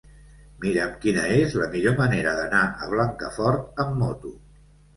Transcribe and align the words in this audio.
Mira'm 0.61 0.95
quina 1.03 1.25
és 1.41 1.53
la 1.63 1.67
millor 1.75 1.95
manera 2.01 2.35
d'anar 2.41 2.63
a 2.87 2.91
Blancafort 2.97 3.87
amb 3.87 3.97
moto. 4.05 4.37